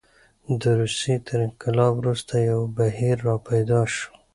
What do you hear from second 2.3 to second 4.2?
یو بهیر راپیدا شو.